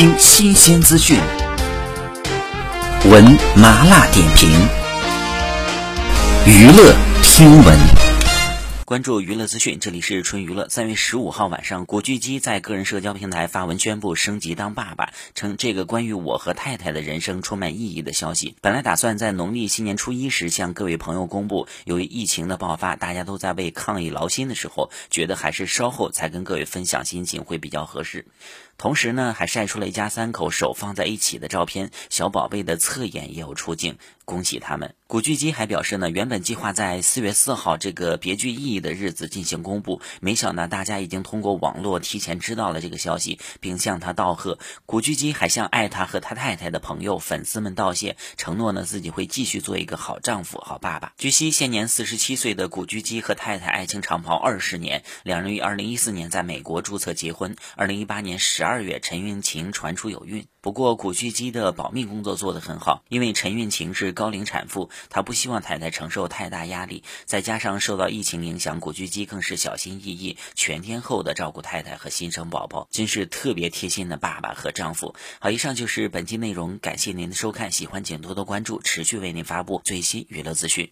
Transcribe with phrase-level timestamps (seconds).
[0.00, 1.20] 听新鲜资讯，
[3.04, 3.22] 闻
[3.54, 4.50] 麻辣点评，
[6.46, 8.09] 娱乐听闻。
[8.90, 10.68] 关注娱乐资讯，这里是春娱乐。
[10.68, 18.56] 三月十五号晚上，古巨基在个人社交平台发文宣布升级当爸爸，称这个关于我和太太的人生充满意义的消息。
[18.60, 28.26] 本来打算在农历新年初一时向各位朋友公布，由于疫情的爆发，大家都在为抗疫劳心的时候，觉得还是稍后才跟各位分享心情会比较合适。
[28.76, 33.98] 同时呢，还晒出了一家三口手放在一起的照片，小宝贝的侧颜也有出镜，
[34.30, 34.94] 恭喜他们。
[35.06, 44.58] 古巨基还表示呢，原本计划在四月四号这个别具意义的日子进行公布，没想到大家已经通过网络提前知道了这个消息，并向他道贺。
[44.86, 51.12] 古巨基还向爱他和他太太的朋友、粉丝们道谢，承诺呢自己会继续做一个好丈夫、好爸爸。
[51.18, 58.70] 据悉，现年四十七岁的古巨基和太太爱情长跑二十年，两人于二零一四年在美国注册结婚，二零一八年十二。
[58.70, 75.14] 二月，陈韵晴传出有孕，不过古巨基的保密工作做得很好，因为陈韵晴是高龄产妇，她不希望太太承受太大压力，再加上受到疫情影响，古巨基更是小心翼翼、全天候的照顾太太和新生宝宝，真是特别贴心的爸爸和丈夫。
[75.38, 80.88] 好，以上就是本期内容，感谢您的收看，喜欢请多多关注，持续为您发布最新娱乐资讯。